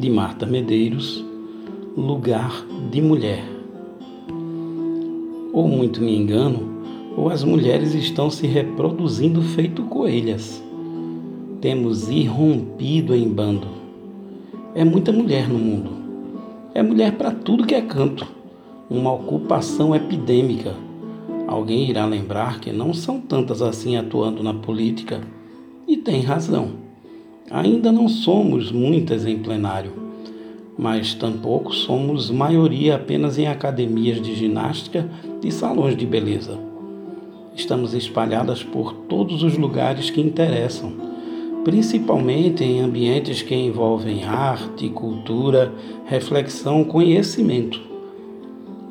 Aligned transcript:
de 0.00 0.08
Marta 0.08 0.46
Medeiros, 0.46 1.22
Lugar 1.94 2.64
de 2.90 3.02
Mulher. 3.02 3.44
Ou 5.52 5.68
muito 5.68 6.00
me 6.00 6.16
engano, 6.16 6.80
ou 7.14 7.28
as 7.28 7.44
mulheres 7.44 7.94
estão 7.94 8.30
se 8.30 8.46
reproduzindo 8.46 9.42
feito 9.42 9.82
coelhas. 9.82 10.64
Temos 11.60 12.08
irrompido 12.08 13.14
em 13.14 13.28
bando. 13.28 13.66
É 14.74 14.84
muita 14.84 15.12
mulher 15.12 15.46
no 15.46 15.58
mundo. 15.58 15.90
É 16.72 16.82
mulher 16.82 17.18
para 17.18 17.30
tudo 17.30 17.66
que 17.66 17.74
é 17.74 17.82
canto. 17.82 18.26
Uma 18.88 19.12
ocupação 19.12 19.94
epidêmica. 19.94 20.74
Alguém 21.46 21.90
irá 21.90 22.06
lembrar 22.06 22.58
que 22.58 22.72
não 22.72 22.94
são 22.94 23.20
tantas 23.20 23.60
assim 23.60 23.96
atuando 23.96 24.42
na 24.42 24.54
política, 24.54 25.20
e 25.86 25.98
tem 25.98 26.22
razão. 26.22 26.89
Ainda 27.50 27.90
não 27.90 28.08
somos 28.08 28.70
muitas 28.70 29.26
em 29.26 29.36
plenário, 29.36 29.90
mas 30.78 31.14
tampouco 31.14 31.74
somos 31.74 32.30
maioria 32.30 32.94
apenas 32.94 33.38
em 33.38 33.48
academias 33.48 34.22
de 34.22 34.36
ginástica 34.36 35.10
e 35.42 35.50
salões 35.50 35.96
de 35.96 36.06
beleza. 36.06 36.56
Estamos 37.56 37.92
espalhadas 37.92 38.62
por 38.62 38.92
todos 38.92 39.42
os 39.42 39.58
lugares 39.58 40.10
que 40.10 40.20
interessam, 40.20 40.92
principalmente 41.64 42.62
em 42.62 42.78
ambientes 42.78 43.42
que 43.42 43.56
envolvem 43.56 44.22
arte, 44.22 44.88
cultura, 44.88 45.72
reflexão, 46.06 46.84
conhecimento. 46.84 47.80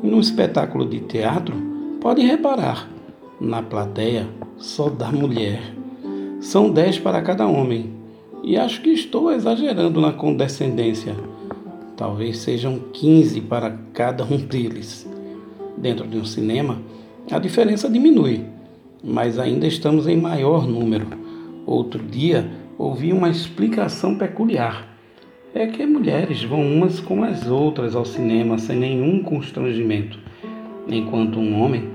Num 0.03 0.19
espetáculo 0.19 0.85
de 0.85 0.99
teatro, 0.99 1.55
pode 2.01 2.23
reparar, 2.23 2.89
na 3.39 3.63
plateia 3.63 4.27
só 4.57 4.89
dá 4.89 5.13
mulher. 5.13 5.73
São 6.41 6.69
dez 6.69 6.99
para 6.99 7.21
cada 7.21 7.47
homem 7.47 7.98
e 8.43 8.57
acho 8.57 8.81
que 8.81 8.89
estou 8.89 9.31
exagerando 9.31 9.99
na 9.99 10.11
condescendência. 10.11 11.15
Talvez 11.95 12.37
sejam 12.37 12.79
15 12.93 13.41
para 13.41 13.77
cada 13.93 14.23
um 14.23 14.37
deles. 14.37 15.07
Dentro 15.77 16.07
de 16.07 16.17
um 16.17 16.25
cinema, 16.25 16.81
a 17.31 17.39
diferença 17.39 17.89
diminui, 17.89 18.45
mas 19.03 19.37
ainda 19.37 19.67
estamos 19.67 20.07
em 20.07 20.17
maior 20.17 20.67
número. 20.67 21.07
Outro 21.65 22.01
dia, 22.03 22.49
ouvi 22.77 23.13
uma 23.13 23.29
explicação 23.29 24.17
peculiar. 24.17 24.87
É 25.53 25.67
que 25.67 25.85
mulheres 25.85 26.43
vão 26.43 26.61
umas 26.61 26.99
com 26.99 27.23
as 27.23 27.47
outras 27.47 27.95
ao 27.95 28.05
cinema 28.05 28.57
sem 28.57 28.77
nenhum 28.77 29.23
constrangimento, 29.23 30.19
enquanto 30.87 31.39
um 31.39 31.61
homem 31.61 31.89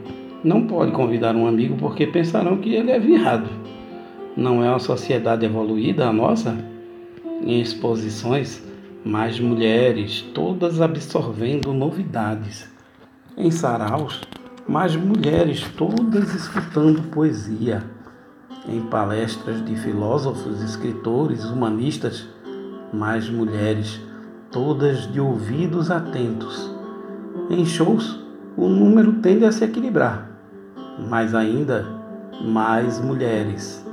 não 0.45 0.67
pode 0.67 0.93
convidar 0.93 1.35
um 1.35 1.47
amigo 1.47 1.77
porque 1.79 2.07
pensarão 2.07 2.59
que 2.59 2.75
ele 2.75 2.91
é 2.91 2.99
viado. 2.99 3.49
Não 4.37 4.65
é 4.65 4.69
uma 4.69 4.81
sociedade 4.81 5.47
evoluída 5.47 6.09
a 6.09 6.13
nossa? 6.13 6.57
Em 7.41 7.61
exposições, 7.61 8.61
mais 9.05 9.39
mulheres, 9.39 10.23
todas 10.35 10.81
absorvendo 10.81 11.73
novidades. 11.73 12.69
Em 13.37 13.53
saraus, 13.53 14.23
mais 14.67 14.97
mulheres, 14.97 15.65
todas 15.77 16.35
escutando 16.35 17.11
poesia. 17.11 17.85
Em 18.69 18.81
palestras 18.81 19.65
de 19.65 19.77
filósofos, 19.77 20.61
escritores, 20.63 21.45
humanistas, 21.45 22.27
mais 22.93 23.31
mulheres, 23.31 24.01
todas 24.51 25.13
de 25.13 25.21
ouvidos 25.21 25.93
atentos. 25.93 26.75
Em 27.49 27.65
shows, 27.65 28.19
o 28.57 28.69
número 28.69 29.13
tende 29.13 29.45
a 29.45 29.53
se 29.53 29.65
equilibrar, 29.65 30.29
mas 31.09 31.37
ainda 31.37 31.87
mais 32.43 33.01
mulheres 33.01 33.85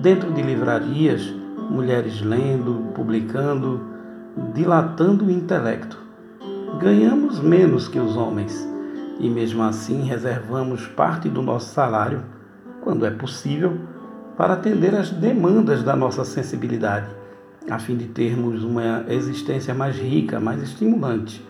dentro 0.00 0.30
de 0.30 0.42
livrarias, 0.42 1.32
mulheres 1.70 2.20
lendo, 2.20 2.92
publicando, 2.94 3.80
dilatando 4.54 5.26
o 5.26 5.30
intelecto. 5.30 5.98
Ganhamos 6.78 7.40
menos 7.40 7.88
que 7.88 7.98
os 7.98 8.16
homens 8.16 8.68
e, 9.18 9.28
mesmo 9.28 9.62
assim, 9.62 10.02
reservamos 10.02 10.86
parte 10.86 11.28
do 11.28 11.40
nosso 11.40 11.72
salário, 11.72 12.22
quando 12.82 13.06
é 13.06 13.10
possível, 13.10 13.78
para 14.36 14.54
atender 14.54 14.94
às 14.94 15.10
demandas 15.10 15.82
da 15.82 15.96
nossa 15.96 16.24
sensibilidade, 16.24 17.06
a 17.70 17.78
fim 17.78 17.96
de 17.96 18.06
termos 18.06 18.62
uma 18.62 19.04
existência 19.08 19.74
mais 19.74 19.96
rica, 19.96 20.38
mais 20.38 20.62
estimulante. 20.62 21.44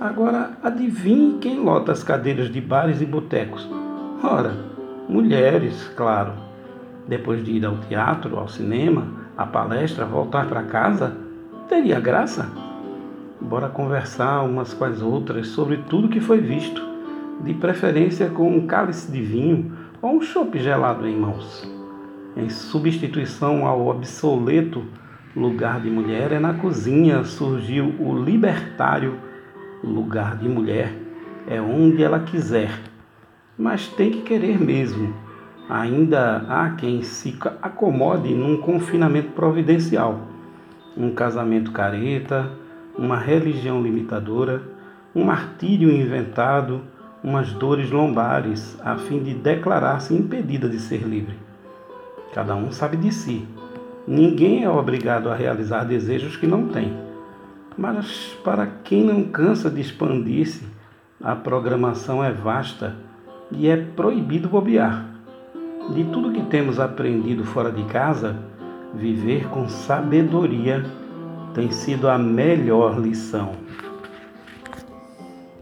Agora, 0.00 0.58
adivinhe 0.62 1.38
quem 1.38 1.60
lota 1.60 1.92
as 1.92 2.02
cadeiras 2.02 2.50
de 2.50 2.60
bares 2.60 3.00
e 3.00 3.06
botecos? 3.06 3.68
Ora, 4.22 4.52
mulheres, 5.08 5.88
claro 5.96 6.51
depois 7.06 7.44
de 7.44 7.52
ir 7.52 7.64
ao 7.64 7.76
teatro, 7.78 8.38
ao 8.38 8.48
cinema, 8.48 9.06
à 9.36 9.44
palestra, 9.46 10.04
voltar 10.04 10.46
para 10.46 10.62
casa, 10.62 11.16
teria 11.68 12.00
graça? 12.00 12.50
Bora 13.40 13.68
conversar 13.68 14.42
umas 14.42 14.72
com 14.72 14.84
as 14.84 15.02
outras 15.02 15.48
sobre 15.48 15.78
tudo 15.88 16.08
que 16.08 16.20
foi 16.20 16.40
visto, 16.40 16.82
de 17.42 17.54
preferência 17.54 18.28
com 18.28 18.56
um 18.56 18.66
cálice 18.66 19.10
de 19.10 19.20
vinho 19.20 19.72
ou 20.00 20.16
um 20.16 20.22
chope 20.22 20.58
gelado 20.58 21.06
em 21.06 21.16
mãos. 21.16 21.68
Em 22.36 22.48
substituição 22.48 23.66
ao 23.66 23.88
obsoleto 23.88 24.84
lugar 25.34 25.80
de 25.80 25.90
mulher, 25.90 26.32
é 26.32 26.38
na 26.38 26.54
cozinha 26.54 27.24
surgiu 27.24 27.94
o 27.98 28.16
libertário 28.16 29.18
lugar 29.82 30.36
de 30.36 30.48
mulher. 30.48 30.94
É 31.46 31.60
onde 31.60 32.02
ela 32.02 32.20
quiser, 32.20 32.70
mas 33.58 33.88
tem 33.88 34.10
que 34.10 34.22
querer 34.22 34.60
mesmo 34.60 35.12
ainda 35.68 36.44
há 36.48 36.70
quem 36.70 37.02
se 37.02 37.36
acomode 37.60 38.34
num 38.34 38.58
confinamento 38.58 39.30
providencial, 39.30 40.20
um 40.96 41.12
casamento 41.12 41.72
careta, 41.72 42.50
uma 42.96 43.16
religião 43.16 43.82
limitadora, 43.82 44.62
um 45.14 45.24
martírio 45.24 45.90
inventado, 45.90 46.82
umas 47.22 47.52
dores 47.52 47.90
lombares, 47.90 48.78
a 48.82 48.96
fim 48.96 49.22
de 49.22 49.34
declarar-se 49.34 50.14
impedida 50.14 50.68
de 50.68 50.78
ser 50.78 51.02
livre. 51.02 51.36
Cada 52.34 52.54
um 52.54 52.72
sabe 52.72 52.96
de 52.96 53.12
si. 53.12 53.46
Ninguém 54.06 54.64
é 54.64 54.70
obrigado 54.70 55.28
a 55.28 55.34
realizar 55.34 55.84
desejos 55.84 56.36
que 56.36 56.46
não 56.46 56.68
tem. 56.68 56.96
Mas 57.76 58.36
para 58.42 58.66
quem 58.66 59.04
não 59.04 59.24
cansa 59.24 59.70
de 59.70 59.80
expandir-se, 59.80 60.66
a 61.22 61.36
programação 61.36 62.22
é 62.22 62.32
vasta 62.32 62.96
e 63.50 63.68
é 63.68 63.76
proibido 63.76 64.48
bobear. 64.48 65.11
De 65.90 66.04
tudo 66.04 66.32
que 66.32 66.42
temos 66.42 66.78
aprendido 66.78 67.44
fora 67.44 67.70
de 67.70 67.82
casa, 67.84 68.36
viver 68.94 69.48
com 69.48 69.68
sabedoria 69.68 70.84
tem 71.54 71.70
sido 71.70 72.08
a 72.08 72.16
melhor 72.16 72.98
lição. 72.98 73.52